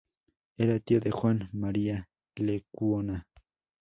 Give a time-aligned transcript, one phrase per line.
[0.57, 3.27] Era tío de Juan María Lekuona.